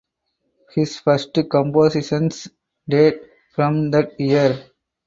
[0.73, 2.47] His first compositions
[2.89, 3.21] date
[3.53, 4.65] from that year.